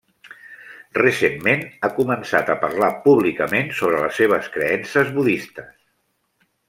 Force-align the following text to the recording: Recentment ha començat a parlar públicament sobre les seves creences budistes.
Recentment 0.97 1.61
ha 1.87 1.91
començat 1.99 2.49
a 2.53 2.57
parlar 2.63 2.89
públicament 3.03 3.69
sobre 3.81 4.01
les 4.07 4.17
seves 4.23 4.49
creences 4.57 5.13
budistes. 5.19 5.77